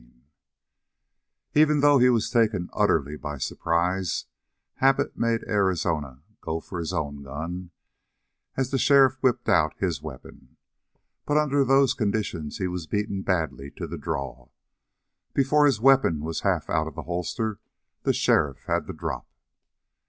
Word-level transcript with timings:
31 0.01 0.21
Even 1.61 1.79
though 1.81 1.99
he 1.99 2.09
was 2.09 2.31
taken 2.31 2.71
utterly 2.73 3.15
by 3.15 3.37
surprise, 3.37 4.25
habit 4.77 5.15
made 5.15 5.43
Arizona 5.43 6.23
go 6.41 6.59
for 6.59 6.79
his 6.79 6.91
own 6.91 7.21
gun, 7.21 7.69
as 8.57 8.71
the 8.71 8.79
sheriff 8.79 9.17
whipped 9.21 9.47
out 9.47 9.77
his 9.77 10.01
weapon. 10.01 10.57
But 11.27 11.37
under 11.37 11.63
those 11.63 11.93
conditions 11.93 12.57
he 12.57 12.65
was 12.67 12.87
beaten 12.87 13.21
badly 13.21 13.69
to 13.77 13.85
the 13.85 13.99
draw. 13.99 14.47
Before 15.35 15.67
his 15.67 15.79
weapon 15.79 16.21
was 16.21 16.39
half 16.39 16.67
out 16.67 16.87
of 16.87 16.95
the 16.95 17.03
holster, 17.03 17.59
the 18.01 18.11
sheriff 18.11 18.63
had 18.65 18.87
the 18.87 18.93
drop. 18.93 19.27